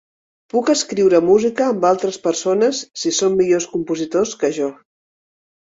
Puc 0.53 0.71
escriure 0.73 1.19
música 1.27 1.67
amb 1.73 1.85
altres 1.91 2.19
persones 2.25 2.81
si 3.03 3.15
són 3.21 3.39
millors 3.43 3.71
compositors 3.75 4.37
que 4.45 4.53
jo. 4.61 4.73